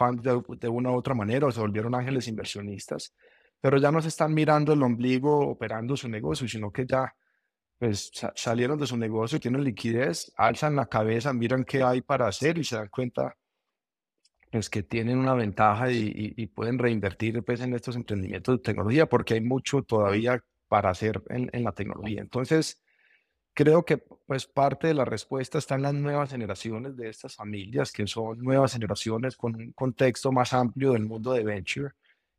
[0.61, 3.12] de, una u otra manera se volvieron ángeles inversionistas,
[3.61, 7.14] pero ya no se están mirando el ombligo operando su negocio, sino que ya
[7.79, 12.57] pues salieron de su negocio, tienen liquidez, alzan la cabeza, miran qué hay para hacer
[12.57, 13.37] y se dan cuenta
[14.50, 19.35] pues que tienen una ventaja y, pueden reinvertir pues, en estos emprendimientos de tecnología porque
[19.35, 22.20] hay mucho todavía para hacer en, en la tecnología.
[22.20, 22.82] Entonces,
[23.56, 27.90] Creo que pues parte de la respuesta está en las nuevas generaciones de estas familias,
[27.90, 31.92] que son nuevas generaciones con un contexto más amplio del mundo de venture,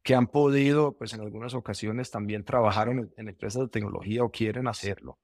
[0.03, 4.67] que han podido pues en algunas ocasiones también trabajar en, empresas de tecnología o quieren
[4.67, 5.17] hacerlo.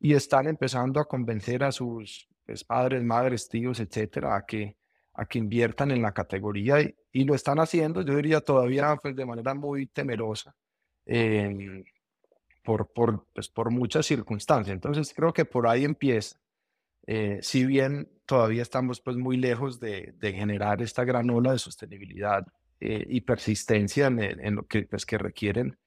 [0.00, 4.78] Y están empezando a convencer a sus pues, padres, madres, tíos, etcétera, a que,
[5.14, 9.24] a que inviertan en la categoría y, lo están haciendo, yo diría todavía pues, de
[9.24, 10.54] manera muy temerosa.
[11.06, 11.84] Eh,
[12.64, 14.74] por, por, pues, por muchas circunstancias.
[14.74, 16.40] Entonces creo que por ahí empieza.
[17.06, 21.58] Eh, si bien todavía estamos pues muy lejos de, de generar esta gran ola de
[21.58, 22.46] sostenibilidad
[22.80, 25.78] eh, y persistencia en, en, lo que, pues, que requieren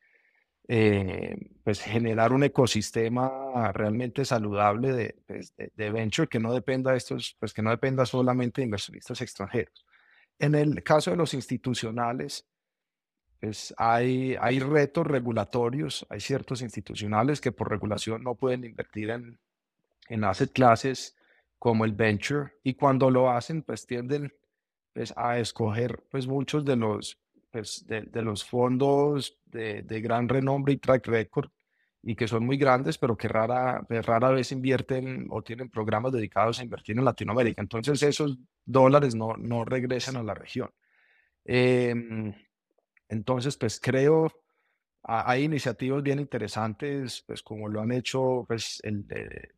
[0.68, 6.92] eh, pues generar un ecosistema realmente saludable de, pues, de, de, venture que no dependa
[6.92, 9.86] de estos, pues que no dependa solamente de inversionistas extranjeros.
[10.40, 12.46] En el caso de los institucionales,
[13.40, 19.40] pues hay, hay retos regulatorios, hay ciertos institucionales que por regulación no pueden invertir en,
[20.10, 21.16] en asset classes
[21.60, 24.34] como el venture y cuando lo hacen pues tienden
[24.94, 27.20] pues, a escoger pues muchos de los,
[27.86, 31.50] de, de los fondos de, gran renombre y track record
[32.04, 36.14] y que son muy grandes pero que rara, pues, rara vez invierten o tienen programas
[36.14, 37.62] dedicados a invertir en Latinoamérica.
[37.62, 40.70] Entonces esos dólares no, no regresan a la región.
[41.46, 41.94] Eh,
[43.10, 44.32] entonces, pues creo,
[45.04, 48.82] hay iniciativas bien interesantes, pues como lo han hecho pues,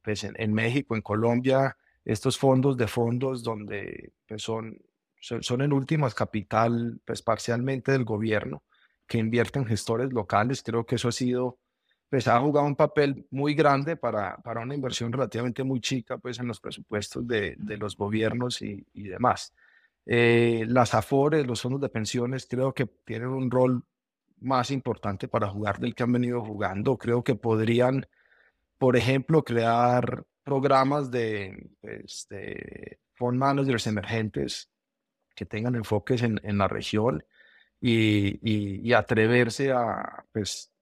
[0.03, 4.79] pues en, México, en Colombia, estos fondos de fondos donde pues, son,
[5.19, 8.63] son en últimas capital pues parcialmente del gobierno
[9.07, 10.63] que invierten gestores locales.
[10.63, 11.59] Creo que eso ha sido,
[12.09, 16.39] pues ha jugado un papel muy grande para, para una inversión relativamente muy chica pues
[16.39, 19.53] en los presupuestos de, de los gobiernos y, y demás.
[20.05, 23.83] Eh, las AFORES, los fondos de pensiones, creo que tienen un rol
[24.39, 26.97] más importante para jugar del que han venido jugando.
[26.97, 28.07] Creo que podrían,
[28.77, 34.69] por ejemplo, crear programas de, pues, de fund managers emergentes
[35.39, 37.23] que tengan enfoques en, en la región
[37.79, 38.39] y,
[38.89, 40.73] y, atreverse a, pues,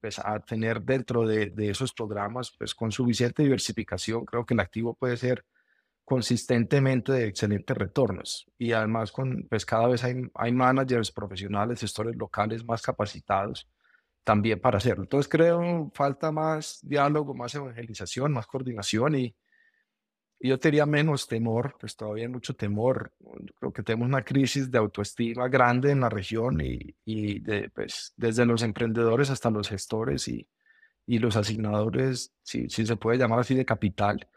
[0.00, 4.60] pues, a tener dentro de, de, esos programas, pues con suficiente diversificación, creo que el
[4.60, 5.46] activo puede ser
[6.04, 8.50] consistentemente de excelentes retornos.
[8.58, 13.66] Y además, con, pues cada vez hay, hay managers profesionales, gestores locales más capacitados
[14.24, 15.04] también para hacerlo.
[15.04, 19.34] Entonces creo falta más diálogo, más evangelización, más coordinación y, y
[20.48, 23.12] yo diría menos temor, pues todavía hay mucho temor.
[23.18, 27.68] Yo creo que tenemos una crisis de autoestima grande en la región y, y de,
[27.70, 30.48] pues, desde los emprendedores hasta los gestores y,
[31.06, 34.28] y los asignadores, si, si se puede llamar así, de capital,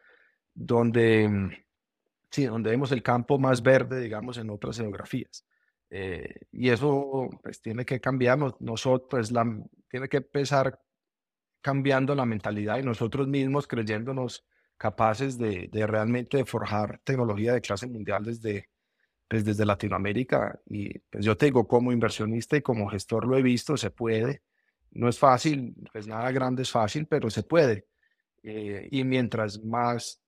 [0.54, 1.52] donde, mm,
[2.32, 5.46] sí, donde vemos el campo más verde, digamos, en otras geografías.
[5.90, 9.46] Eh, y eso pues tiene que cambiar, nosotros, pues, la,
[9.88, 10.82] tiene que empezar
[11.62, 14.44] cambiando la mentalidad y nosotros mismos creyéndonos
[14.84, 18.68] capaces de, de realmente forjar tecnología de clase mundial desde,
[19.30, 20.60] pues, desde Latinoamérica.
[20.66, 24.42] Y pues yo te digo, como inversionista y como gestor lo he visto, se puede.
[24.92, 27.88] No es fácil, pues nada grande es fácil, pero se puede.
[28.44, 30.22] Eh, y mientras más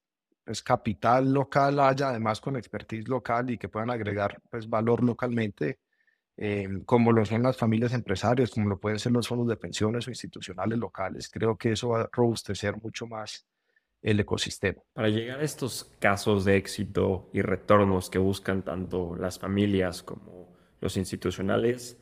[0.46, 5.80] pues, capital local haya, además con expertise local y que puedan agregar pues, valor localmente,
[6.38, 10.08] eh, como lo son las familias empresarias, como lo pueden ser los fondos de pensiones
[10.08, 11.28] o institucionales locales.
[11.30, 13.46] Creo que eso va a robustecer mucho más
[14.06, 14.80] el ecosistema.
[14.94, 20.48] Para llegar a estos casos de éxito y retornos que buscan tanto las familias como
[20.80, 21.98] los institucionales,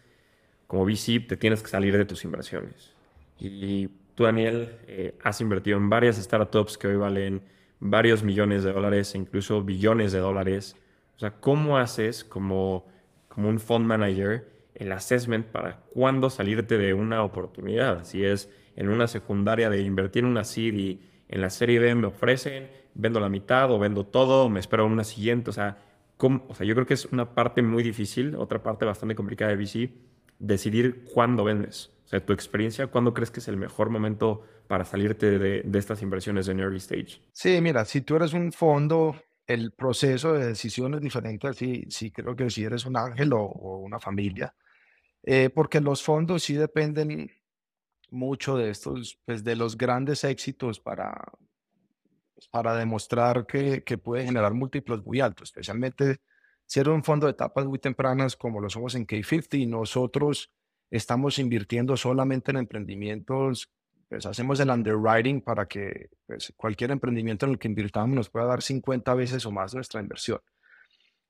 [0.67, 2.93] como VC, te tienes que salir de tus inversiones.
[3.39, 7.41] Y tú, Daniel, eh, has invertido en varias startups que hoy valen
[7.79, 10.75] varios millones de dólares, incluso billones de dólares.
[11.15, 12.85] O sea, ¿cómo haces como,
[13.29, 18.03] como un fund manager el assessment para cuándo salirte de una oportunidad?
[18.03, 21.95] Si es en una secundaria de invertir en una seed y en la serie B
[21.95, 25.49] me ofrecen, vendo la mitad o vendo todo, me espero una siguiente.
[25.49, 25.79] O sea,
[26.19, 29.57] o sea, yo creo que es una parte muy difícil, otra parte bastante complicada de
[29.57, 29.89] VC,
[30.37, 31.89] decidir cuándo vendes.
[32.05, 36.03] O sea, tu experiencia, ¿cuándo crees que es el mejor momento para salirte de, estas
[36.03, 37.19] inversiones en early stage?
[37.31, 39.15] Sí, mira, si tú eres un fondo,
[39.47, 41.51] el proceso de decisión es diferente.
[41.55, 43.47] Sí, sí creo que si eres un ángel o,
[43.79, 44.53] una familia,
[45.23, 47.31] eh, porque los fondos sí dependen
[48.13, 51.31] mucho de estos, pues de los grandes éxitos para,
[52.33, 56.17] pues, para demostrar que, que puede generar múltiplos muy altos, especialmente
[56.65, 60.51] si eres un fondo de etapas muy tempranas como lo somos en K50, nosotros
[60.89, 63.69] estamos invirtiendo solamente en emprendimientos
[64.13, 68.45] pues hacemos el underwriting para que pues, cualquier emprendimiento en el que invirtamos nos pueda
[68.45, 70.39] dar 50 veces o más nuestra inversión.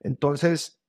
[0.02, 0.82] Entonces,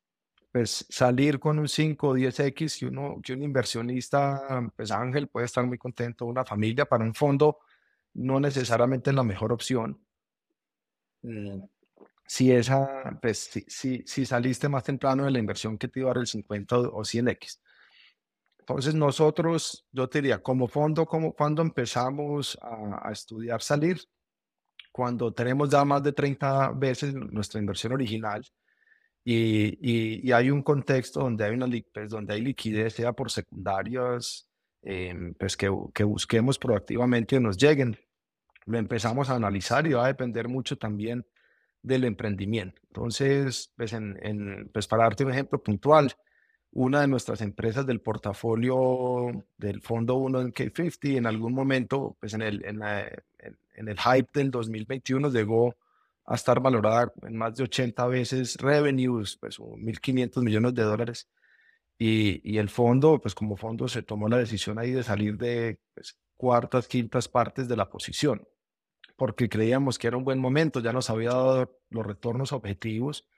[0.55, 5.47] pues salir con un 5 o 10x que, uno, que un inversionista, pues Ángel, puede
[5.47, 7.59] estar muy contento, una familia para un fondo
[8.12, 10.01] no necesariamente es la mejor opción.
[11.23, 11.61] Mm,
[12.25, 16.12] si, esa, pues, si, si, si saliste más temprano de la inversión que te iba
[16.12, 17.59] a dar el 50 o 100x.
[18.61, 24.01] Entonces nosotros, yo te diría, como fondo, como cuando empezamos a, estudiar salir,
[24.93, 28.47] cuando tenemos ya más de 30 veces nuestra inversión original
[29.24, 34.48] y, y, hay un contexto donde hay, una, pues, donde hay liquidez, sea por secundarias,
[34.82, 37.96] em, pues que, que busquemos proactivamente y nos lleguen.
[38.66, 41.26] Lo empezamos a analizar y va a depender mucho también
[41.82, 42.80] del emprendimiento.
[42.88, 46.14] Entonces, pues, en, en, pues para darte un ejemplo puntual,
[46.74, 52.34] una de nuestras empresas del portafolio del Fondo 1 en K50 en algún momento, pues
[52.34, 55.76] en el, en, en, el hype del 2021 llegó
[56.26, 61.28] a estar valorada en más de 80 veces revenues, pues 1.500 millones de dólares.
[61.98, 65.78] Y, y, el fondo, pues como fondo se tomó la decisión ahí de salir de
[65.94, 68.46] pues, cuartas, quintas partes de la posición,
[69.16, 73.28] porque creíamos que era un buen momento, ya nos había dado los retornos objetivos.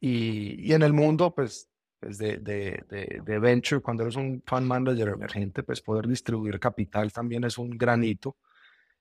[0.00, 1.68] Y, y en el mundo, pues
[2.06, 2.84] pues, de, de,
[3.24, 7.70] de, venture, cuando eres un fund manager emergente, pues poder distribuir capital también es un
[7.70, 8.36] granito.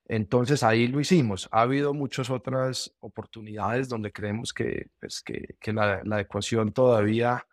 [0.07, 1.49] Entonces ahí lo hicimos.
[1.51, 7.47] Ha habido muchas otras oportunidades donde creemos que, pues, que, que la, la, ecuación todavía,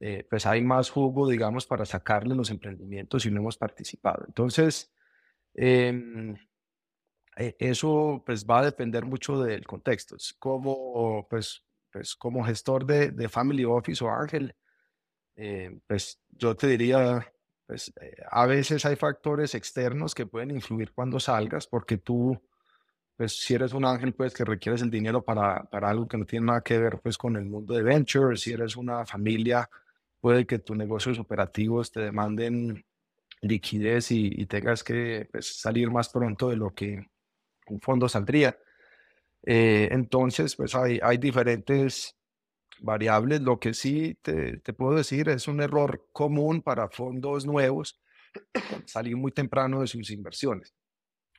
[0.00, 4.24] eh, pues hay más jugo, digamos, para sacarle los emprendimientos y no hemos participado.
[4.26, 4.92] Entonces,
[5.54, 6.36] em,
[7.36, 10.16] e, eso pues va a depender mucho del contexto.
[10.38, 14.54] Como, pues, pues como gestor de, de Family Office o Ángel,
[15.36, 17.26] eh, pues yo te diría,
[17.66, 22.40] pues eh, a veces hay factores externos que pueden influir cuando salgas, porque tú,
[23.16, 26.26] pues si eres un ángel, pues que requieres el dinero para, para algo que no
[26.26, 29.68] tiene nada que ver pues con el mundo de ventures, si eres una familia,
[30.20, 32.84] puede que tus negocios operativos te demanden
[33.42, 37.06] liquidez y, tengas que pues, salir más pronto de lo que
[37.66, 38.58] un fondo saldría.
[39.42, 42.16] Eh, entonces, pues hay, hay diferentes
[42.84, 43.40] variables.
[43.40, 48.00] Lo que sí te, puedo decir es un error común para fondos nuevos
[48.86, 50.74] salir muy temprano de sus inversiones.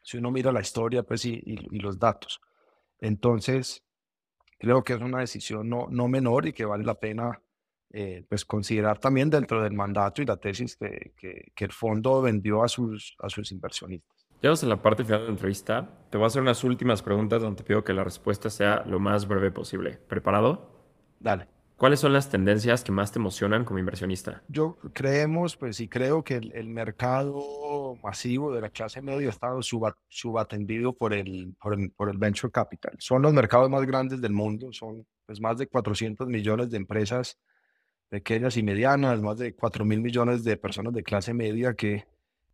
[0.02, 1.42] Si uno mira la historia pues, y,
[1.80, 2.42] los datos.
[3.00, 3.84] Entonces,
[4.60, 7.42] creo que es una decisión no, no menor y que vale la pena
[7.92, 12.64] eh, pues considerar también dentro del mandato y la tesis que, que, el fondo vendió
[12.64, 14.28] a sus, a sus inversionistas.
[14.42, 15.90] Llegamos a la parte final de la entrevista.
[16.10, 19.00] Te voy a hacer unas últimas preguntas donde te pido que la respuesta sea lo
[19.00, 19.98] más breve posible.
[20.10, 20.85] ¿Preparado?
[21.20, 21.48] Dale.
[21.78, 24.42] ¿Cuáles son las tendencias que más te emocionan como inversionista?
[24.48, 29.60] Yo creemos, pues, y creo que el, mercado masivo de la clase media ha estado
[29.62, 32.96] subatendido por el, por el, por el venture capital.
[33.00, 37.38] Son los mercados más grandes del mundo, son pues, más de 400 millones de empresas
[38.08, 42.08] pequeñas y medianas, más de 4 mil millones de personas de clase media que,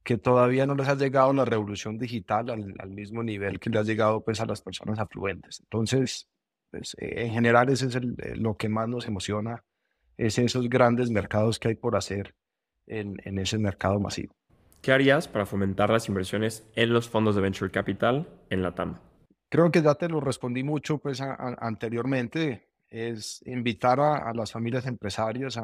[0.03, 3.77] que todavía no les ha llegado la revolución digital al, al mismo nivel que le
[3.77, 5.59] ha llegado pues, a las personas afluentes.
[5.59, 6.27] Entonces,
[6.71, 8.01] pues, eh, en general, ese es eh,
[8.35, 9.63] lo que más nos emociona,
[10.17, 12.33] es esos grandes mercados que hay por hacer
[12.87, 14.33] en, en ese mercado masivo.
[14.81, 18.97] ¿Qué harías para fomentar las inversiones en los fondos de Venture Capital en la TAM?
[19.49, 25.59] Creo que ya te lo respondí mucho pues, anteriormente, es invitar a, las familias empresarias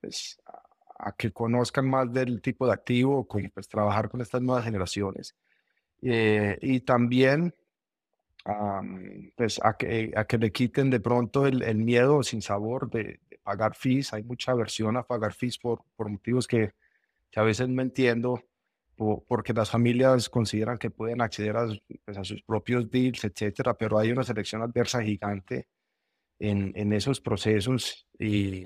[0.00, 4.42] pues, a, a, que conozcan más del tipo de activo, con, pues, trabajar con estas
[4.42, 5.34] nuevas generaciones.
[6.02, 7.54] Eh, y también
[9.36, 13.20] pues a que, a que le quiten de pronto el, el miedo sin sabor de,
[13.42, 14.12] pagar fees.
[14.12, 16.72] Hay mucha aversión a pagar fees por, por motivos que,
[17.30, 18.42] que a veces no entiendo,
[19.26, 21.66] porque las familias consideran que pueden acceder a,
[22.04, 25.66] pues, a, sus propios deals, etcétera, pero hay una selección adversa gigante
[26.38, 28.64] en, en esos procesos y,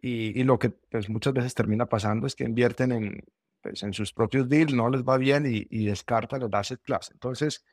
[0.00, 3.24] y, y, lo que pues, muchas veces termina pasando es que invierten en,
[3.62, 7.10] pues, en sus propios deals, no les va bien y, y descartan el asset class.
[7.12, 7.64] Entonces,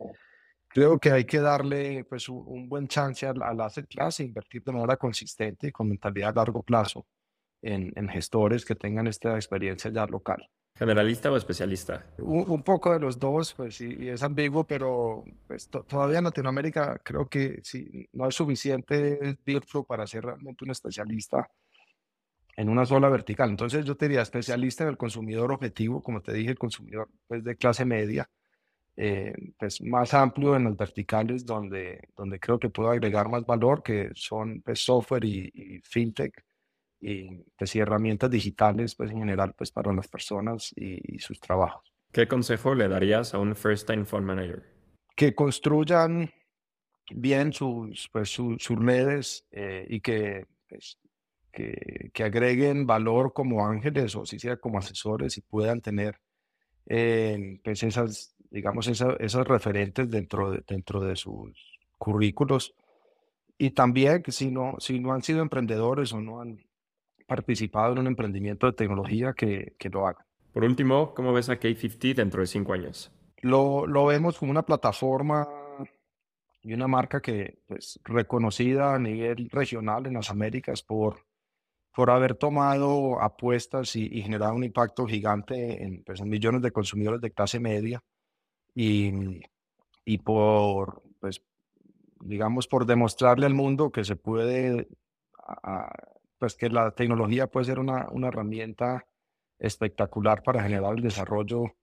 [0.74, 4.64] creo que hay que darle pues, un, buen chance al, al, asset class e invertir
[4.64, 7.06] de manera consistente y con mentalidad a largo plazo
[7.62, 10.48] en, en gestores que tengan esta experiencia ya local.
[10.76, 12.06] ¿Generalista o especialista?
[12.18, 17.28] Un, poco de los dos, pues y, es ambiguo, pero pues, todavía en Latinoamérica creo
[17.28, 21.48] que sí, no es suficiente deal flow para ser realmente un especialista
[22.56, 23.50] en una sola vertical.
[23.50, 27.44] Entonces yo te diría especialista en el consumidor objetivo, como te dije, el consumidor pues,
[27.44, 28.30] de clase media,
[28.98, 33.84] eh, pues más amplio en las verticales donde, donde creo que puedo agregar más valor,
[33.84, 36.44] que son pues, software y, fintech
[37.00, 41.94] y, pues, y herramientas digitales pues, en general pues, para las personas y, sus trabajos.
[42.12, 44.64] ¿Qué consejo le darías a un first time fund manager?
[45.16, 46.30] Que construyan
[47.10, 50.98] bien sus, pues, sus redes eh, y que, pues,
[51.52, 56.20] que, que, agreguen valor como ángeles o si sea como asesores y puedan tener
[56.88, 62.76] eh, pues esas digamos, esos referentes dentro de, dentro de sus currículos.
[63.58, 66.60] Y también que si no, si no han sido emprendedores o no han
[67.28, 70.26] participado en un emprendimiento de tecnología, que, que lo hagan.
[70.52, 73.10] Por último, ¿cómo ves a K50 dentro de cinco años?
[73.38, 75.48] Lo, lo vemos como una plataforma
[76.62, 81.26] y una marca que pues reconocida a nivel regional en las Américas por,
[81.96, 86.72] por haber tomado apuestas y, y generado un impacto gigante en, pues, en millones de
[86.72, 88.04] consumidores de clase media
[88.74, 89.42] y,
[90.06, 91.42] y por, pues,
[92.20, 94.88] digamos, por demostrarle al mundo que se puede,
[96.38, 99.06] pues que la tecnología puede ser una, una herramienta
[99.60, 101.76] espectacular para generar el desarrollo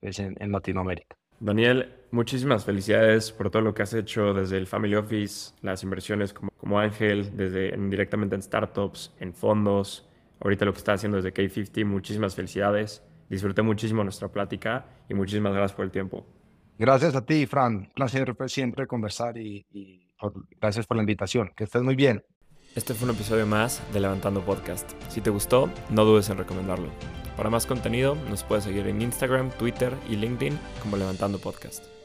[0.00, 1.16] pues, en, Latinoamérica.
[1.40, 6.32] Daniel, muchísimas felicidades por todo lo que has hecho desde el Family Office, las inversiones
[6.32, 10.08] como, como Ángel, desde directamente en startups, en fondos,
[10.40, 13.02] ahorita lo que está haciendo desde K50, muchísimas felicidades.
[13.28, 16.26] Disfruté muchísimo nuestra plática y muchísimas gracias por el tiempo.
[16.78, 17.90] Gracias a ti, Fran.
[17.94, 19.66] Placer siempre conversar y,
[20.60, 21.52] gracias por la invitación.
[21.56, 22.24] Que estés muy bien.
[22.74, 24.90] Este fue un episodio más de Levantando Podcast.
[25.08, 26.88] Si te gustó, no dudes en recomendarlo.
[27.36, 32.03] Para más contenido, nos puedes seguir en Instagram, Twitter y LinkedIn como Levantando Podcast.